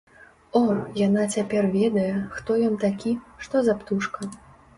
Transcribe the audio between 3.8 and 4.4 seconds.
птушка!